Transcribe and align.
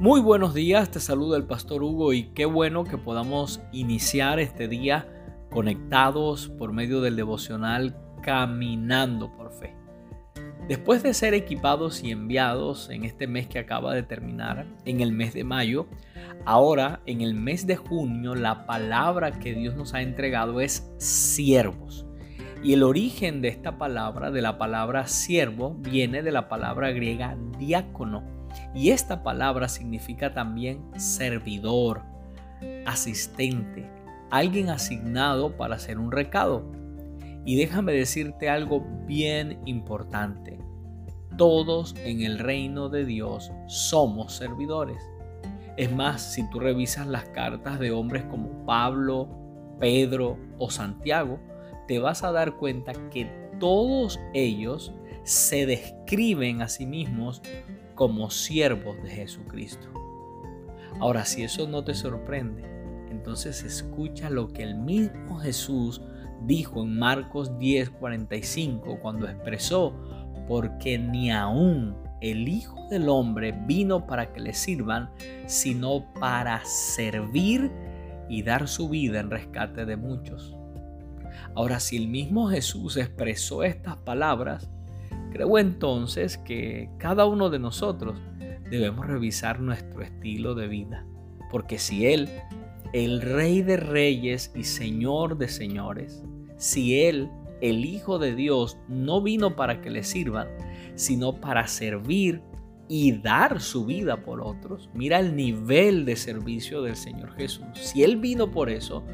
Muy 0.00 0.20
buenos 0.20 0.54
días, 0.54 0.92
te 0.92 1.00
saluda 1.00 1.36
el 1.36 1.42
pastor 1.42 1.82
Hugo 1.82 2.12
y 2.12 2.28
qué 2.28 2.46
bueno 2.46 2.84
que 2.84 2.96
podamos 2.96 3.60
iniciar 3.72 4.38
este 4.38 4.68
día 4.68 5.08
conectados 5.50 6.50
por 6.50 6.72
medio 6.72 7.00
del 7.00 7.16
devocional 7.16 7.96
Caminando 8.22 9.32
por 9.32 9.50
Fe. 9.50 9.74
Después 10.68 11.02
de 11.02 11.14
ser 11.14 11.34
equipados 11.34 12.04
y 12.04 12.12
enviados 12.12 12.90
en 12.90 13.04
este 13.04 13.26
mes 13.26 13.48
que 13.48 13.58
acaba 13.58 13.92
de 13.92 14.04
terminar, 14.04 14.68
en 14.84 15.00
el 15.00 15.10
mes 15.10 15.34
de 15.34 15.42
mayo, 15.42 15.88
ahora 16.44 17.00
en 17.06 17.20
el 17.20 17.34
mes 17.34 17.66
de 17.66 17.74
junio 17.74 18.36
la 18.36 18.66
palabra 18.66 19.40
que 19.40 19.52
Dios 19.52 19.74
nos 19.74 19.94
ha 19.94 20.02
entregado 20.02 20.60
es 20.60 20.88
siervos. 20.98 22.06
Y 22.62 22.72
el 22.72 22.84
origen 22.84 23.42
de 23.42 23.48
esta 23.48 23.78
palabra, 23.78 24.30
de 24.30 24.42
la 24.42 24.58
palabra 24.58 25.08
siervo, 25.08 25.74
viene 25.74 26.22
de 26.22 26.30
la 26.30 26.48
palabra 26.48 26.92
griega 26.92 27.36
diácono 27.58 28.37
y 28.74 28.90
esta 28.90 29.22
palabra 29.22 29.68
significa 29.68 30.32
también 30.34 30.82
servidor, 30.96 32.02
asistente, 32.86 33.90
alguien 34.30 34.70
asignado 34.70 35.56
para 35.56 35.76
hacer 35.76 35.98
un 35.98 36.12
recado. 36.12 36.70
Y 37.44 37.56
déjame 37.56 37.92
decirte 37.92 38.50
algo 38.50 38.84
bien 39.06 39.60
importante. 39.64 40.58
Todos 41.36 41.94
en 42.04 42.22
el 42.22 42.38
reino 42.38 42.88
de 42.88 43.04
Dios 43.04 43.52
somos 43.66 44.34
servidores. 44.34 45.02
Es 45.76 45.92
más, 45.92 46.20
si 46.20 46.48
tú 46.50 46.58
revisas 46.58 47.06
las 47.06 47.24
cartas 47.30 47.78
de 47.78 47.92
hombres 47.92 48.24
como 48.24 48.66
Pablo, 48.66 49.28
Pedro 49.78 50.36
o 50.58 50.70
Santiago, 50.70 51.38
te 51.86 52.00
vas 52.00 52.24
a 52.24 52.32
dar 52.32 52.56
cuenta 52.56 52.92
que 53.10 53.30
todos 53.60 54.18
ellos 54.34 54.92
se 55.22 55.66
describen 55.66 56.62
a 56.62 56.68
sí 56.68 56.86
mismos 56.86 57.42
como 57.98 58.30
siervos 58.30 59.02
de 59.02 59.10
Jesucristo. 59.10 59.88
Ahora, 61.00 61.24
si 61.24 61.42
eso 61.42 61.66
no 61.66 61.82
te 61.82 61.94
sorprende, 61.94 62.62
entonces 63.10 63.64
escucha 63.64 64.30
lo 64.30 64.52
que 64.52 64.62
el 64.62 64.76
mismo 64.76 65.40
Jesús 65.40 66.00
dijo 66.46 66.84
en 66.84 66.96
Marcos 66.96 67.58
10:45 67.58 69.00
cuando 69.00 69.26
expresó, 69.26 69.92
porque 70.46 70.96
ni 70.96 71.32
aún 71.32 71.96
el 72.20 72.46
Hijo 72.46 72.86
del 72.88 73.08
Hombre 73.08 73.52
vino 73.66 74.06
para 74.06 74.32
que 74.32 74.42
le 74.42 74.54
sirvan, 74.54 75.10
sino 75.46 76.06
para 76.20 76.64
servir 76.64 77.68
y 78.28 78.44
dar 78.44 78.68
su 78.68 78.88
vida 78.88 79.18
en 79.18 79.28
rescate 79.32 79.84
de 79.84 79.96
muchos. 79.96 80.56
Ahora, 81.56 81.80
si 81.80 81.96
el 81.96 82.06
mismo 82.06 82.46
Jesús 82.46 82.96
expresó 82.96 83.64
estas 83.64 83.96
palabras, 83.96 84.70
Creo 85.30 85.58
entonces 85.58 86.38
que 86.38 86.90
cada 86.98 87.26
uno 87.26 87.50
de 87.50 87.58
nosotros 87.58 88.18
debemos 88.70 89.06
revisar 89.06 89.60
nuestro 89.60 90.02
estilo 90.02 90.54
de 90.54 90.68
vida, 90.68 91.06
porque 91.50 91.78
si 91.78 92.06
Él, 92.06 92.28
el 92.92 93.20
Rey 93.20 93.62
de 93.62 93.76
Reyes 93.76 94.52
y 94.54 94.64
Señor 94.64 95.38
de 95.38 95.48
Señores, 95.48 96.24
si 96.56 97.00
Él, 97.02 97.30
el 97.60 97.84
Hijo 97.84 98.18
de 98.18 98.34
Dios, 98.34 98.78
no 98.88 99.22
vino 99.22 99.56
para 99.56 99.80
que 99.80 99.90
le 99.90 100.02
sirvan, 100.02 100.48
sino 100.94 101.40
para 101.40 101.66
servir 101.66 102.42
y 102.88 103.12
dar 103.12 103.60
su 103.60 103.84
vida 103.84 104.22
por 104.22 104.40
otros, 104.40 104.88
mira 104.94 105.18
el 105.18 105.36
nivel 105.36 106.04
de 106.04 106.16
servicio 106.16 106.82
del 106.82 106.96
Señor 106.96 107.34
Jesús. 107.34 107.66
Si 107.74 108.02
Él 108.02 108.16
vino 108.16 108.50
por 108.50 108.70
eso, 108.70 109.04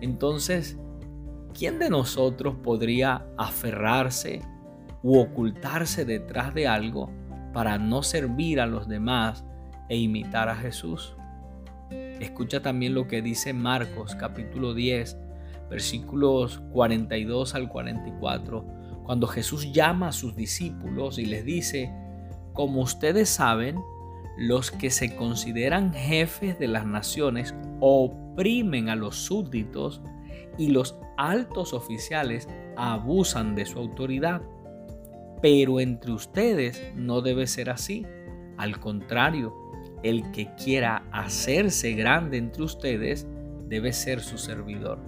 entonces, 0.00 0.76
¿quién 1.56 1.78
de 1.78 1.90
nosotros 1.90 2.56
podría 2.62 3.26
aferrarse 3.38 4.42
u 5.04 5.18
ocultarse 5.18 6.06
detrás 6.06 6.54
de 6.54 6.66
algo 6.66 7.12
para 7.52 7.78
no 7.78 8.02
servir 8.02 8.58
a 8.58 8.66
los 8.66 8.88
demás 8.88 9.44
e 9.90 9.98
imitar 9.98 10.48
a 10.48 10.56
Jesús. 10.56 11.14
Escucha 12.18 12.62
también 12.62 12.94
lo 12.94 13.06
que 13.06 13.20
dice 13.20 13.52
Marcos 13.52 14.16
capítulo 14.16 14.72
10, 14.72 15.18
versículos 15.68 16.62
42 16.72 17.54
al 17.54 17.68
44, 17.68 18.66
cuando 19.04 19.26
Jesús 19.26 19.70
llama 19.72 20.08
a 20.08 20.12
sus 20.12 20.34
discípulos 20.34 21.18
y 21.18 21.26
les 21.26 21.44
dice, 21.44 21.92
como 22.54 22.80
ustedes 22.80 23.28
saben, 23.28 23.76
los 24.38 24.70
que 24.70 24.90
se 24.90 25.14
consideran 25.14 25.92
jefes 25.92 26.58
de 26.58 26.66
las 26.66 26.86
naciones 26.86 27.54
oprimen 27.80 28.88
a 28.88 28.96
los 28.96 29.16
súbditos 29.16 30.00
y 30.56 30.68
los 30.68 30.98
altos 31.18 31.74
oficiales 31.74 32.48
abusan 32.76 33.54
de 33.54 33.66
su 33.66 33.78
autoridad. 33.78 34.40
Pero 35.44 35.78
entre 35.78 36.10
ustedes 36.10 36.82
no 36.96 37.20
debe 37.20 37.46
ser 37.46 37.68
así. 37.68 38.06
Al 38.56 38.80
contrario, 38.80 39.52
el 40.02 40.30
que 40.30 40.48
quiera 40.54 41.06
hacerse 41.12 41.92
grande 41.92 42.38
entre 42.38 42.62
ustedes 42.62 43.26
debe 43.68 43.92
ser 43.92 44.20
su 44.20 44.38
servidor. 44.38 45.00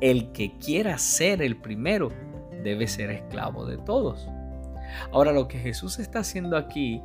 El 0.00 0.30
que 0.30 0.56
quiera 0.58 0.98
ser 0.98 1.42
el 1.42 1.56
primero 1.56 2.10
debe 2.62 2.86
ser 2.86 3.10
esclavo 3.10 3.66
de 3.66 3.76
todos. 3.76 4.28
Ahora 5.10 5.32
lo 5.32 5.48
que 5.48 5.58
Jesús 5.58 5.98
está 5.98 6.20
haciendo 6.20 6.56
aquí 6.56 7.02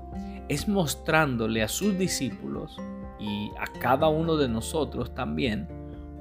es 0.48 0.68
mostrándole 0.68 1.64
a 1.64 1.68
sus 1.68 1.98
discípulos 1.98 2.78
y 3.20 3.50
a 3.60 3.80
cada 3.80 4.08
uno 4.08 4.38
de 4.38 4.50
nosotros 4.50 5.16
también 5.16 5.68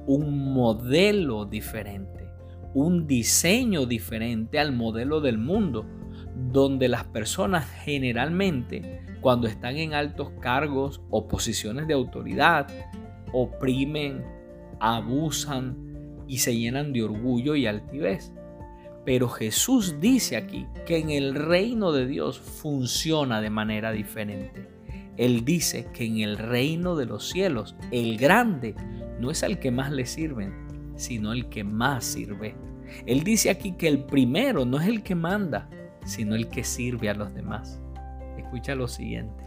un 0.07 0.55
modelo 0.55 1.45
diferente, 1.45 2.27
un 2.73 3.05
diseño 3.05 3.85
diferente 3.85 4.57
al 4.57 4.71
modelo 4.71 5.21
del 5.21 5.37
mundo 5.37 5.85
donde 6.51 6.87
las 6.87 7.03
personas 7.05 7.69
generalmente 7.83 9.01
cuando 9.21 9.47
están 9.47 9.77
en 9.77 9.93
altos 9.93 10.31
cargos 10.39 11.01
o 11.09 11.27
posiciones 11.27 11.87
de 11.87 11.93
autoridad 11.93 12.67
oprimen, 13.33 14.23
abusan 14.79 15.75
y 16.27 16.37
se 16.37 16.55
llenan 16.55 16.93
de 16.93 17.03
orgullo 17.03 17.55
y 17.55 17.65
altivez. 17.65 18.31
Pero 19.05 19.29
Jesús 19.29 19.99
dice 19.99 20.35
aquí 20.35 20.67
que 20.85 20.97
en 20.97 21.09
el 21.09 21.33
reino 21.33 21.91
de 21.91 22.05
Dios 22.05 22.39
funciona 22.39 23.41
de 23.41 23.49
manera 23.49 23.91
diferente. 23.91 24.67
Él 25.17 25.45
dice 25.45 25.87
que 25.93 26.05
en 26.05 26.19
el 26.19 26.37
reino 26.37 26.95
de 26.95 27.05
los 27.05 27.29
cielos 27.29 27.75
el 27.91 28.17
grande 28.17 28.75
no 29.19 29.31
es 29.31 29.43
el 29.43 29.59
que 29.59 29.71
más 29.71 29.91
le 29.91 30.05
sirven, 30.05 30.53
sino 30.95 31.31
el 31.31 31.49
que 31.49 31.63
más 31.63 32.05
sirve. 32.05 32.55
Él 33.05 33.23
dice 33.23 33.49
aquí 33.49 33.73
que 33.73 33.87
el 33.87 34.05
primero 34.05 34.65
no 34.65 34.79
es 34.79 34.87
el 34.87 35.03
que 35.03 35.15
manda, 35.15 35.69
sino 36.07 36.35
el 36.35 36.47
que 36.47 36.63
sirve 36.63 37.09
a 37.09 37.13
los 37.13 37.33
demás. 37.33 37.79
Escucha 38.37 38.75
lo 38.75 38.87
siguiente. 38.87 39.43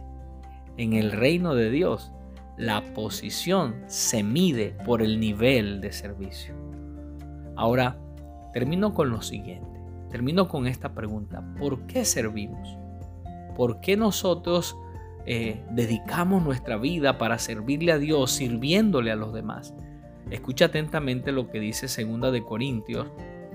En 0.77 0.93
el 0.93 1.11
reino 1.11 1.55
de 1.55 1.69
Dios, 1.69 2.11
la 2.57 2.93
posición 2.93 3.75
se 3.87 4.23
mide 4.23 4.75
por 4.85 5.01
el 5.01 5.19
nivel 5.19 5.81
de 5.81 5.91
servicio. 5.91 6.53
Ahora, 7.55 7.97
termino 8.53 8.93
con 8.93 9.09
lo 9.09 9.21
siguiente. 9.21 9.67
Termino 10.09 10.47
con 10.47 10.67
esta 10.67 10.93
pregunta. 10.93 11.43
¿Por 11.57 11.87
qué 11.87 12.05
servimos? 12.05 12.77
¿Por 13.55 13.81
qué 13.81 13.97
nosotros 13.97 14.77
eh, 15.25 15.63
dedicamos 15.71 16.43
nuestra 16.43 16.77
vida 16.77 17.17
para 17.17 17.39
servirle 17.39 17.91
a 17.91 17.97
Dios, 17.97 18.31
sirviéndole 18.31 19.11
a 19.11 19.15
los 19.15 19.33
demás? 19.33 19.73
Escucha 20.29 20.65
atentamente 20.65 21.31
lo 21.31 21.49
que 21.49 21.59
dice 21.59 21.87
2 21.87 22.31
de 22.31 22.43
Corintios, 22.43 23.07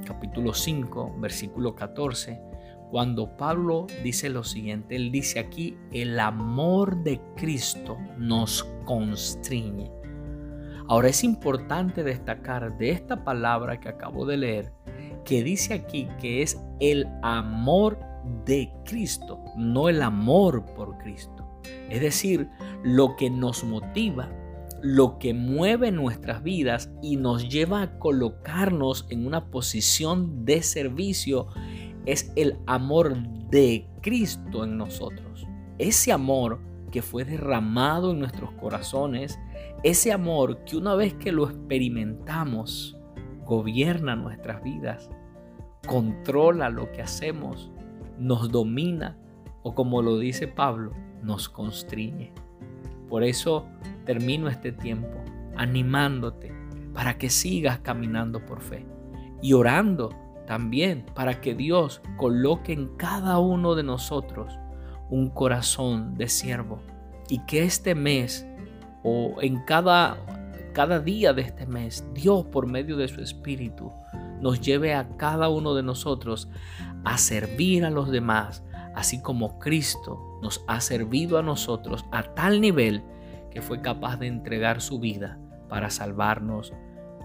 capítulo 0.05 0.53
5, 0.53 1.16
versículo 1.21 1.75
14 1.75 2.46
cuando 2.91 3.37
Pablo 3.37 3.87
dice 4.03 4.29
lo 4.29 4.45
siguiente, 4.45 4.97
él 4.97 5.11
dice 5.11 5.39
aquí, 5.39 5.77
el 5.93 6.19
amor 6.21 7.03
de 7.03 7.21
Cristo 7.37 7.99
nos 8.19 8.65
constriñe. 8.85 9.91
Ahora 10.89 11.09
es 11.09 11.25
importante 11.25 12.05
destacar 12.05 12.79
de 12.79 12.91
esta 12.91 13.25
palabra 13.25 13.81
que 13.81 13.89
acabo 13.89 14.25
de 14.25 14.37
leer, 14.37 14.73
que 15.25 15.43
dice 15.43 15.75
aquí 15.75 16.09
que 16.21 16.43
es 16.43 16.61
el 16.79 17.09
amor 17.23 17.99
de 18.45 18.73
Cristo, 18.85 19.41
no 19.57 19.89
el 19.89 20.01
amor 20.01 20.65
por 20.77 20.97
Cristo. 20.99 21.60
Es 21.91 22.01
decir, 22.01 22.49
lo 22.84 23.16
que 23.16 23.31
nos 23.31 23.65
motiva, 23.65 24.31
lo 24.81 25.19
que 25.19 25.34
mueve 25.34 25.91
nuestras 25.91 26.43
vidas 26.45 26.91
y 27.03 27.16
nos 27.16 27.49
lleva 27.49 27.83
a 27.83 27.99
colocarnos 27.99 29.07
en 29.10 29.27
una 29.27 29.51
posición 29.51 30.45
de 30.45 30.63
servicio 30.63 31.49
es 32.07 32.33
el 32.37 32.57
amor 32.67 33.17
de 33.51 33.89
Cristo 34.01 34.65
en 34.65 34.79
nosotros. 34.79 35.47
Ese 35.79 36.13
amor 36.13 36.61
que 36.91 37.03
fue 37.03 37.25
derramado 37.25 38.13
en 38.13 38.21
nuestros 38.21 38.53
corazones, 38.53 39.39
ese 39.83 40.13
amor 40.13 40.65
que 40.65 40.77
una 40.77 40.95
vez 40.95 41.15
que 41.15 41.33
lo 41.33 41.49
experimentamos, 41.49 42.97
gobierna 43.45 44.17
nuestras 44.17 44.63
vidas, 44.63 45.11
controla 45.87 46.71
lo 46.71 46.91
que 46.93 47.03
hacemos, 47.03 47.71
nos 48.19 48.51
domina 48.51 49.19
o 49.63 49.75
como 49.75 50.01
lo 50.01 50.19
dice 50.19 50.49
Pablo, 50.49 50.93
nos 51.23 51.49
constriñe. 51.49 52.33
Por 53.09 53.25
eso 53.25 53.67
termino 54.05 54.49
este 54.49 54.73
tiempo 54.73 55.19
animándote 55.57 56.53
para 56.95 57.19
que 57.19 57.31
sigas 57.31 57.81
caminando 57.81 58.45
por 58.45 58.61
fe 58.61 58.87
y 59.43 59.53
orando 59.53 60.11
también 60.47 61.07
para 61.15 61.41
que 61.41 61.54
Dios 61.54 62.01
coloque 62.16 62.72
en 62.72 62.97
cada 62.97 63.39
uno 63.39 63.75
de 63.75 63.83
nosotros 63.83 64.59
un 65.10 65.31
corazón 65.31 66.16
de 66.16 66.28
siervo, 66.28 66.81
y 67.28 67.41
que 67.47 67.65
este 67.65 67.95
mes 67.95 68.47
o 69.03 69.37
en 69.41 69.65
cada, 69.65 70.16
cada 70.72 70.98
día 70.98 71.33
de 71.33 71.43
este 71.43 71.66
mes, 71.66 72.04
Dios 72.13 72.45
por 72.47 72.66
medio 72.66 72.97
de 72.97 73.09
su 73.09 73.21
Espíritu 73.21 73.93
nos 74.41 74.60
lleve 74.60 74.95
a 74.95 75.16
cada 75.16 75.48
uno 75.48 75.75
de 75.75 75.83
nosotros 75.83 76.48
a 77.04 77.19
servir 77.19 77.84
a 77.84 77.91
los 77.91 78.10
demás, 78.10 78.65
así 78.95 79.22
como 79.22 79.59
Cristo 79.59 80.39
nos 80.43 80.65
ha 80.66 80.81
servido 80.81 81.39
a 81.39 81.43
nosotros 81.43 82.04
a 82.10 82.22
tal 82.22 82.60
nivel 82.60 83.03
que 83.51 83.63
fue 83.63 83.81
capaz 83.81 84.16
de 84.19 84.27
entregar 84.27 84.81
su 84.81 84.98
vida 84.98 85.39
para 85.69 85.91
salvarnos 85.91 86.72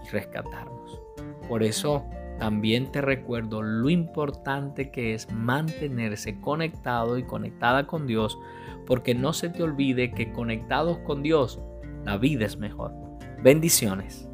y 0.04 0.08
rescatarnos. 0.10 1.00
Por 1.48 1.62
eso 1.62 2.04
también 2.42 2.90
te 2.90 3.00
recuerdo 3.00 3.62
lo 3.62 3.88
importante 3.88 4.90
que 4.90 5.14
es 5.14 5.30
mantenerse 5.30 6.40
conectado 6.40 7.16
y 7.16 7.22
conectada 7.22 7.86
con 7.86 8.08
Dios, 8.08 8.36
porque 8.84 9.14
no 9.14 9.32
se 9.32 9.48
te 9.48 9.62
olvide 9.62 10.10
que 10.10 10.32
conectados 10.32 10.98
con 11.06 11.22
Dios, 11.22 11.60
la 12.04 12.16
vida 12.16 12.44
es 12.44 12.56
mejor. 12.56 12.92
Bendiciones. 13.44 14.28